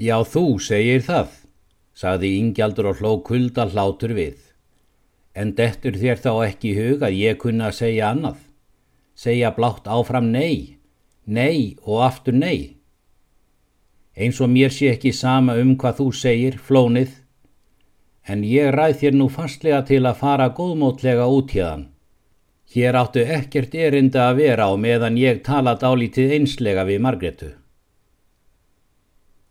[0.00, 1.32] Já, þú segir það,
[1.92, 4.38] sagði Ingjaldur og hló kulda hlátur við.
[5.36, 8.38] En dettur þér þá ekki hug að ég kunna að segja annað?
[9.12, 10.80] Segja blátt áfram nei,
[11.28, 12.80] nei og aftur nei.
[14.16, 17.12] Eins og mér sé ekki sama um hvað þú segir, flónið,
[18.24, 21.90] en ég ræð þér nú fastlega til að fara góðmótlega út hérðan.
[22.72, 27.59] Hér áttu ekkert erinda að vera á meðan ég tala dálítið einslega við Margretu.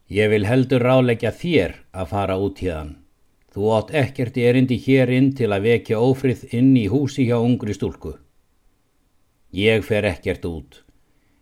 [0.10, 2.96] Ég vil heldur ráleggja þér að fara út hérðan.
[3.54, 7.74] Þú átt ekkert erindi hér inn til að vekja ófrið inn í húsi hjá ungri
[7.78, 8.16] stúlku.
[9.54, 10.82] Ég fer ekkert út.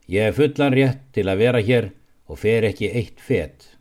[0.08, 1.90] Ég er fullan rétt til að vera hér
[2.28, 3.72] og fer ekki eitt fett.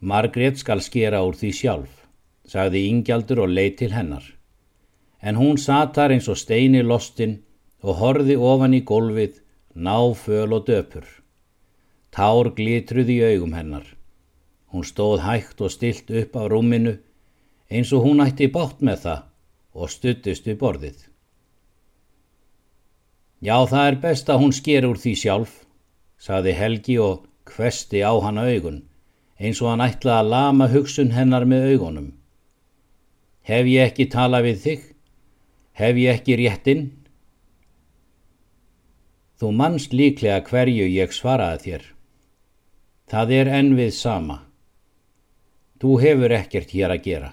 [0.00, 1.92] Margrét skal skera úr því sjálf,
[2.46, 4.34] sagði Ingjaldur og leið til hennar
[5.24, 7.38] en hún satar eins og steini lostin
[7.84, 9.40] og horði ofan í gólfið,
[9.74, 11.06] náföl og döpur.
[12.14, 13.88] Tár glitruði í augum hennar.
[14.70, 16.94] Hún stóð hægt og stilt upp á rúminu
[17.70, 19.22] eins og hún ætti bátt með það
[19.74, 20.98] og stuttist við borðið.
[23.42, 25.54] Já, það er best að hún sker úr því sjálf,
[26.16, 28.84] saði Helgi og hvesti á hana augun,
[29.42, 32.12] eins og hann ætlaði að lama hugsun hennar með augunum.
[33.44, 34.86] Hef ég ekki talað við þig?
[35.74, 36.86] Hef ég ekki réttinn?
[39.42, 41.93] Þú mannst líklega hverju ég svaraði þér.
[43.14, 44.40] Það er enn við sama.
[45.78, 47.28] Þú hefur ekkert hér að gera.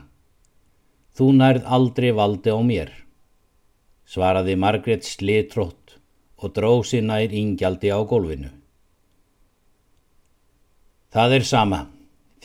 [1.18, 2.92] Þú nærð aldrei valdi á mér.
[4.06, 5.96] Svaraði Margret slitrótt
[6.38, 8.52] og dróð sér nær ingjaldi á gólfinu.
[11.10, 11.80] Það er sama.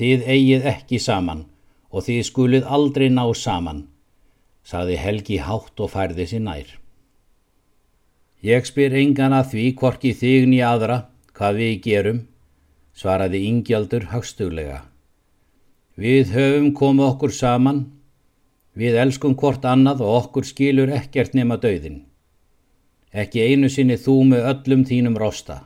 [0.01, 1.45] Þið eigið ekki saman
[1.93, 3.85] og þið skulið aldrei ná saman
[4.65, 6.71] saði Helgi hátt og færði sér nær.
[8.41, 10.99] Ég spyr engan að því hvorki þig nýja aðra
[11.37, 12.25] hvað við gerum,
[12.97, 14.81] svaraði Ingjaldur hagstuglega.
[15.97, 17.85] Við höfum komið okkur saman,
[18.77, 22.03] við elskum hvort annað og okkur skilur ekkert nema döðin.
[23.13, 25.63] Ekki einu sinni þú með öllum þínum rosta.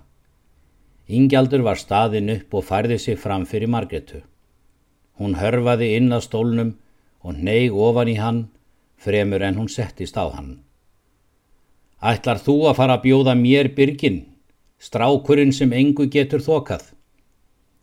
[1.10, 4.22] Ingjaldur var staðin upp og færði sig fram fyrir Margretu.
[5.18, 6.74] Hún hörfaði inn að stólnum
[7.26, 8.44] og neig ofan í hann
[9.00, 10.60] fremur en hún settist á hann.
[12.00, 14.22] Ætlar þú að fara að bjóða mér byrgin,
[14.80, 16.92] strákurinn sem engu getur þokað?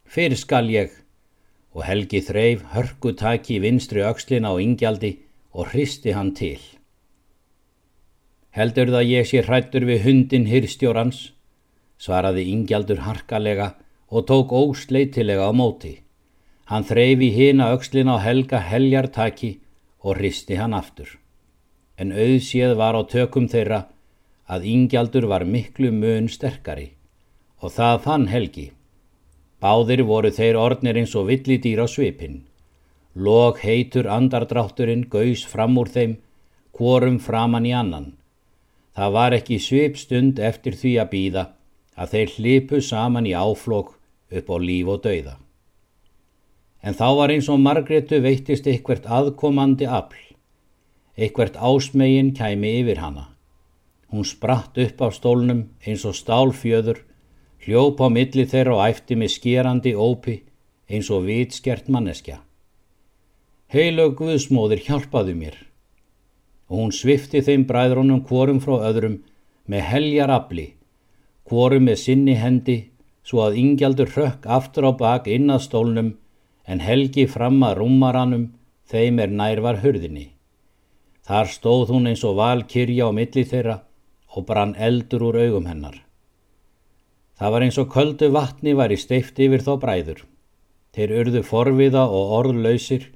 [0.08, 0.92] Fyrr skal ég,
[1.76, 5.18] og Helgi þreif hörku taki vinstri aukslina á ingjaldi
[5.52, 6.62] og hristi hann til.
[8.56, 11.20] Heldur það ég sé hrættur við hundin hyrstjórans,
[12.00, 13.74] svaraði ingjaldur harkalega
[14.08, 16.00] og tók ósleitilega á móti.
[16.72, 19.58] Hann þreifi hina aukslina á Helga heljartaki
[20.02, 21.20] og hristi hann aftur.
[22.00, 23.84] En auðséð var á tökum þeirra
[24.48, 26.94] að Ingjaldur var miklu mun sterkari
[27.60, 28.72] og það fann Helgi.
[29.64, 32.44] Báðir voru þeir ornir eins og villidýr á svipin.
[33.16, 36.18] Log heitur andardrátturinn gaus fram úr þeim,
[36.78, 38.14] hvorum framann í annan.
[38.94, 41.50] Það var ekki svipstund eftir því að býða
[41.98, 43.98] að þeir hlipu saman í áflokk
[44.38, 45.38] upp á líf og dauða
[46.88, 50.20] en þá var eins og Margretu veittist eitthvert aðkomandi afl,
[51.18, 53.26] eitthvert ásmegin kæmi yfir hana.
[54.08, 57.02] Hún spratt upp af stólnum eins og stálfjöður,
[57.68, 60.40] hljóp á milli þeirra og æfti með skérandi ópi
[60.88, 62.40] eins og vitskert manneskja.
[63.68, 65.58] Heilög Guðsmóðir hjálpaðu mér
[66.68, 69.22] og hún svifti þeim bræðrónum kvorum frá öðrum
[69.68, 70.70] með heljar afli,
[71.48, 72.78] kvorum með sinni hendi
[73.28, 76.14] svo að ingjaldur hrökk aftur á bak inn að stólnum
[76.68, 78.50] en Helgi fram að rúmaranum
[78.92, 80.30] þeim er nær var hurðinni.
[81.28, 83.82] Þar stóð hún eins og valkyrja á milli þeirra
[84.36, 86.07] og brann eldur úr augum hennar.
[87.38, 90.24] Það var eins og köldu vatni var í steift yfir þó bræður.
[90.98, 93.12] Þeir urðu forviða og orðlausir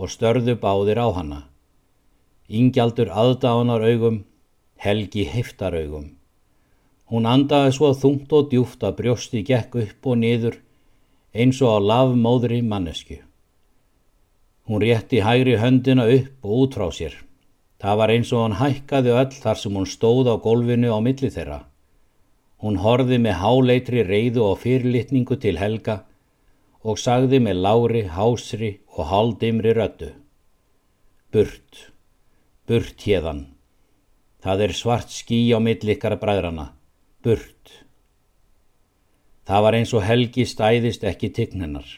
[0.00, 1.40] og störðu báðir á hanna.
[2.48, 4.24] Ingjaldur aðdánar augum,
[4.80, 6.16] Helgi heftar augum.
[7.12, 10.56] Hún andaði svo þungt og djúft að brjósti gekk upp og niður
[11.36, 13.18] eins og á lafmóðri mannesku.
[14.64, 17.14] Hún rétti hægri höndina upp og út frá sér.
[17.80, 21.28] Það var eins og hann hækkaði öll þar sem hún stóð á golfinu á milli
[21.28, 21.66] þeirra.
[22.60, 26.02] Hún horði með háleitri reyðu og fyrirlitningu til Helga
[26.84, 30.10] og sagði með lári, hásri og haldimri röttu.
[31.32, 31.86] Burt,
[32.68, 33.46] burt hérðan.
[34.40, 36.70] Það er svart skí á millikara bræðrana.
[37.24, 37.84] Burt.
[39.44, 41.88] Það var eins og Helgi stæðist ekki tignennar.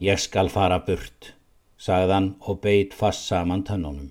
[0.00, 1.34] Ég skal fara burt,
[1.76, 4.10] sagðan og beit fast saman tönnunum.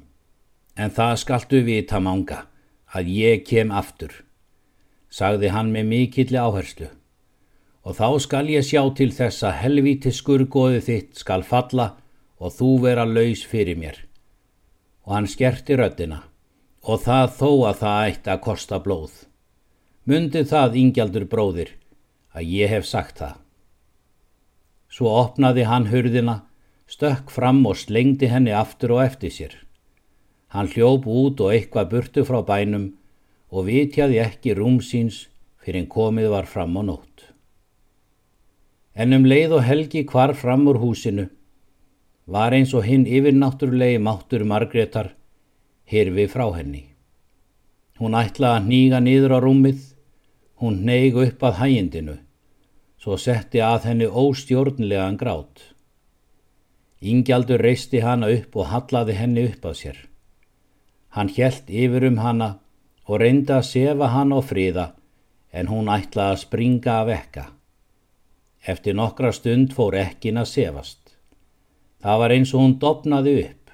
[0.80, 2.45] En það skaltu vita manga,
[2.94, 4.13] að ég kem aftur,
[5.09, 6.89] sagði hann með mikilli áherslu.
[7.89, 11.95] og þá skal ég sjá til þess að helvíti skurgoði þitt skal falla
[12.38, 13.95] og þú vera laus fyrir mér.
[15.07, 16.19] Og hann skerti röddina
[16.83, 19.15] og það þó að það ætti að kosta blóð.
[20.06, 21.71] Mundi það, Ingjaldur bróðir,
[22.35, 23.35] að ég hef sagt það.
[24.89, 26.44] Svo opnaði hann hurðina,
[26.89, 29.57] stökk fram og slengdi henni aftur og eftir sér.
[30.50, 32.89] Hann hljóp út og eitthvað burtu frá bænum
[33.50, 35.25] og vitjaði ekki rúmsíns
[35.63, 37.25] fyrir en komið var fram á nótt.
[38.94, 41.30] En um leið og helgi hvar fram úr húsinu
[42.30, 45.13] var eins og hinn yfirnáttúrulegi máttur Margreðar
[45.90, 46.84] hirfi frá henni.
[48.00, 49.80] Hún ætlaði að nýga niður á rúmið,
[50.62, 52.16] hún neig upp að hægindinu,
[53.01, 55.63] svo setti að henni óstjórnlegan grát.
[57.01, 60.00] Ingjaldur reisti hana upp og hallaði henni upp að sér.
[61.16, 62.50] Hann hjælt yfir um hana
[63.09, 64.85] og reyndi að sefa hann á fríða
[65.51, 67.45] en hún ætlaði að springa af ekka.
[68.69, 71.15] Eftir nokkra stund fór ekkin að sefast.
[72.03, 73.71] Það var eins og hún dopnaði upp.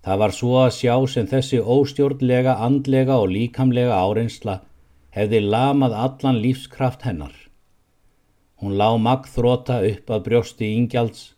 [0.00, 4.60] Það var svo að sjá sem þessi óstjórnlega, andlega og líkamlega áreinsla
[5.12, 7.34] hefði lamað allan lífskraft hennar.
[8.60, 11.34] Hún lá magþróta upp að brjósti íngjalds,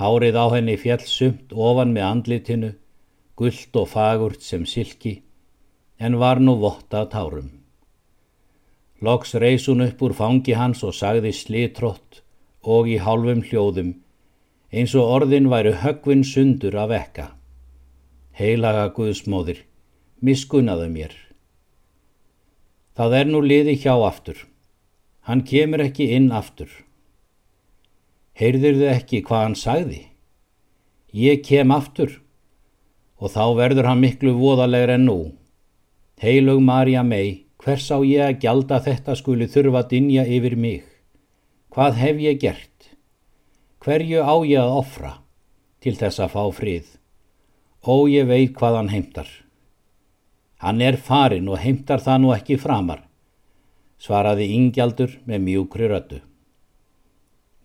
[0.00, 2.70] hárið á henni fjell sumt ofan með andlitinu,
[3.36, 5.20] gullt og fagurt sem silki,
[6.00, 7.50] en var nú votta tárum.
[9.00, 12.22] Loks reys hún upp úr fangi hans og sagði slitrótt
[12.64, 13.94] og í hálfum hljóðum,
[14.72, 17.26] eins og orðin væru högvin sundur af ekka.
[18.36, 19.64] Heilaga Guðsmóðir,
[20.24, 21.16] miskunnaðu mér.
[22.96, 24.46] Það er nú liði hjá aftur.
[25.24, 26.70] Hann kemur ekki inn aftur.
[28.36, 30.00] Heyrðir þau ekki hvað hann sagði?
[31.12, 32.20] Ég kem aftur
[33.20, 35.18] og þá verður hann miklu voðalegur en nú.
[36.20, 40.82] Heilug Marja mei, hvers á ég að gjalda þetta skuli þurfa dinja yfir mig?
[41.72, 42.90] Hvað hef ég gert?
[43.80, 45.12] Hverju á ég að ofra
[45.80, 46.90] til þess að fá frið?
[47.88, 49.30] Ó ég veit hvað hann heimtar.
[50.60, 53.00] Hann er farin og heimtar það nú ekki framar,
[53.96, 56.20] svaraði Ingjaldur með mjúkri rödu.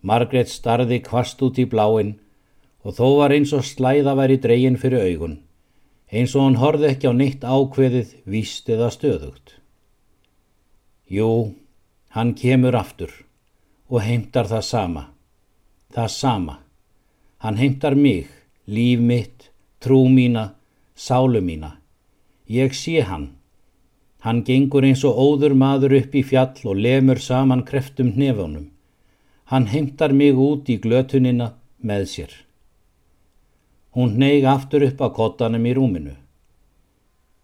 [0.00, 2.16] Margret starði kvast út í bláinn
[2.80, 5.42] og þó var eins og slæða væri dregin fyrir augun,
[6.12, 9.56] eins og hann horði ekki á neitt ákveðið víst eða stöðugt.
[11.10, 11.54] Jú,
[12.14, 13.12] hann kemur aftur
[13.90, 15.04] og heimtar það sama,
[15.94, 16.56] það sama.
[17.38, 18.30] Hann heimtar mig,
[18.66, 20.54] líf mitt, trú mína,
[20.96, 21.76] sálu mína.
[22.48, 23.36] Ég sé hann.
[24.24, 28.70] Hann gengur eins og óður maður upp í fjall og lemur saman kreftum hnefunum.
[29.52, 32.32] Hann heimtar mig út í glötunina með sér.
[33.96, 36.12] Hún neig aftur upp á kottanum í rúminu.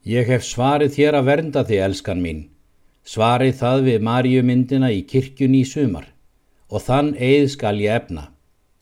[0.05, 2.43] Ég hef svarið þér að vernda þig, elskan mín.
[3.09, 6.11] Svarið það við Marjumyndina í kirkjun í sumar
[6.69, 8.27] og þann eið skal ég efna.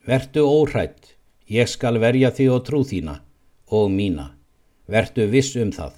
[0.03, 1.15] Vertu óhrætt,
[1.47, 3.21] ég skal verja þig og trú þína
[3.71, 4.27] og mína.
[4.91, 5.95] Vertu viss um það.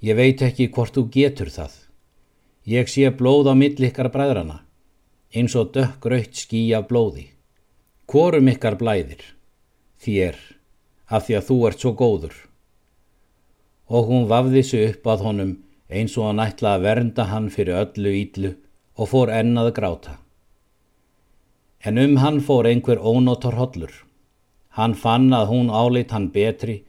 [0.00, 1.76] Ég veit ekki hvort þú getur það.
[2.64, 4.62] Ég sé blóð á millikar bræðrana,
[5.36, 7.28] eins og dökkraut skí af blóði.
[8.08, 9.20] Hvorum ykkar blæðir?
[10.02, 10.34] Þér,
[11.06, 12.34] af því að þú ert svo góður.
[13.86, 15.52] Og hún vafði sig upp að honum
[15.92, 18.52] eins og hann ætla að vernda hann fyrir öllu ídlu
[18.98, 20.16] og fór ennað gráta.
[21.86, 23.92] En um hann fór einhver ónóttar hollur.
[24.74, 26.80] Hann fann að hún áleitt hann betri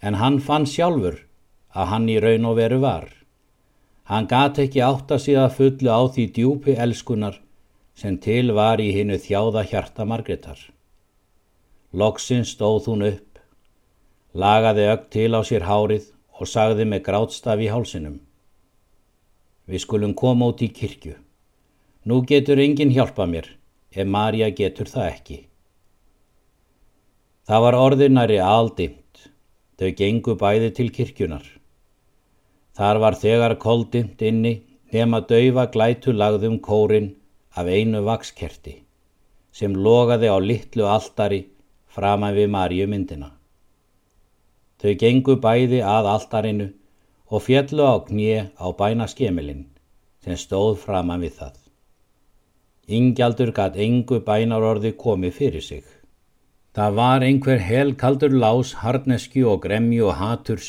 [0.00, 1.22] en hann fann sjálfur
[1.70, 3.10] að hann í raun og veru var.
[4.10, 7.38] Hann gat ekki átt að síða fullu á því djúpi elskunar
[7.94, 10.58] sem til var í hinnu þjáða hjarta Margreðar.
[11.96, 13.38] Loksinn stóð hún upp,
[14.36, 18.18] lagaði ögg til á sér hárið og sagði með grátstaf í hálsinum.
[19.64, 21.14] Við skulum koma út í kirkju.
[22.04, 23.48] Nú getur enginn hjálpa mér
[23.96, 25.38] ef Marja getur það ekki.
[27.48, 29.24] Það var orðinari aldimt,
[29.80, 31.48] þau gengu bæði til kirkjunar.
[32.76, 34.58] Þar var þegar koldimt inni
[34.92, 37.14] nema daufa glætu lagðum kórin
[37.56, 38.82] af einu vakskerti
[39.56, 41.46] sem logaði á litlu altari
[41.96, 43.30] framan við Marju myndina.
[44.80, 46.66] Þau gengu bæði að altarinu
[47.32, 49.64] og fjallu á knið á bæna skemilinn
[50.24, 51.54] sem stóð framan við það.
[52.86, 55.86] Ingjaldur gatt engu bænarorði komið fyrir sig.
[56.76, 60.68] Það var einhver helkaldur lás, harneski og gremju og haturs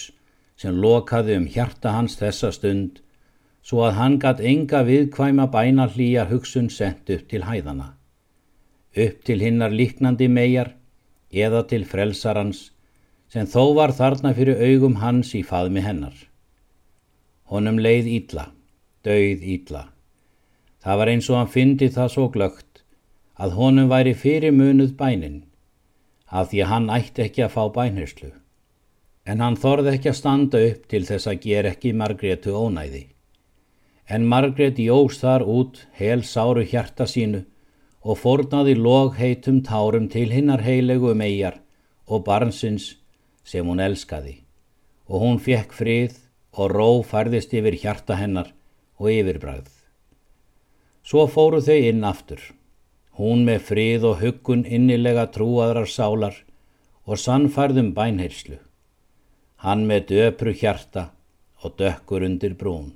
[0.58, 3.02] sem lokaði um hjarta hans þessa stund
[3.68, 7.92] svo að hann gatt enga viðkvæma bæna hlýja hugsun sendt upp til hæðana.
[8.96, 10.77] Upp til hinnar líknandi megar
[11.32, 12.72] eða til frelsarans
[13.32, 16.16] sem þó var þarna fyrir augum hans í faðmi hennar.
[17.52, 18.50] Honum leið ítla,
[19.04, 19.84] dauð ítla.
[20.84, 22.84] Það var eins og hann fyndi það svo glögt
[23.38, 25.44] að honum væri fyrir munuð bænin,
[26.28, 28.32] af því að hann ætti ekki að fá bænherslu.
[29.28, 33.04] En hann þorði ekki að standa upp til þess að gera ekki Margretu ónæði.
[34.08, 37.44] En Margret jós þar út hel sáru hjarta sínu
[38.04, 41.60] og fornaði log heitum tárum til hinnar heilegu megar
[42.08, 42.96] og barnsins
[43.44, 44.42] sem hún elskaði.
[45.08, 46.20] Og hún fekk frið
[46.58, 48.52] og ró færðist yfir hjarta hennar
[49.00, 49.68] og yfirbræð.
[51.08, 52.42] Svo fóru þau inn aftur,
[53.16, 56.42] hún með frið og huggun innilega trúaðrar sálar
[57.08, 58.58] og sannfærðum bænherslu,
[59.64, 61.12] hann með döpru hjarta
[61.64, 62.92] og dökkur undir brún.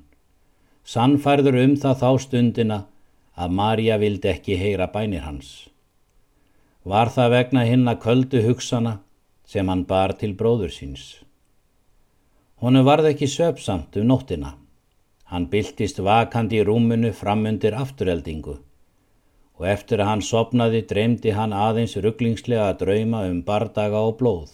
[0.83, 2.79] Sannfærður um það þá stundina
[3.35, 5.51] að Marja vildi ekki heyra bænir hans.
[6.83, 8.97] Var það vegna hinn að köldu hugsana
[9.45, 11.05] sem hann bar til bróður síns.
[12.61, 14.55] Honu varð ekki söpsamt um nóttina.
[15.31, 18.57] Hann byltist vakandi í rúmunu framundir afturheldingu
[19.61, 24.49] og eftir að hann sopnaði dreymdi hann aðeins rugglingslega að drauma um bardaga og blóð.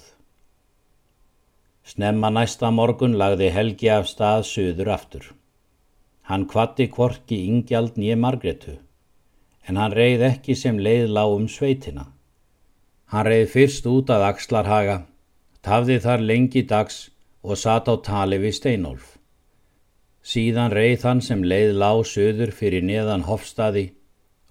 [1.87, 5.29] Snemma næsta morgun lagði Helgi af stað söður aftur.
[6.27, 8.73] Hann kvatti kvorki yngjald nýje Margretu,
[9.67, 12.09] en hann reið ekki sem leið lág um sveitina.
[13.11, 14.97] Hann reið fyrst út að Axlarhaga,
[15.63, 16.97] tafði þar lengi dags
[17.43, 19.13] og satt á tali við Steinolf.
[20.27, 23.87] Síðan reið hann sem leið lág söður fyrir neðan hofstaði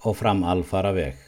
[0.01, 1.26] og fram alfara veg.